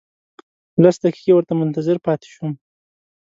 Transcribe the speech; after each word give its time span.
لس 0.83 0.95
دقیقې 1.03 1.31
ورته 1.35 1.53
منتظر 1.61 1.97
پاتې 2.05 2.27
شوم. 2.33 2.51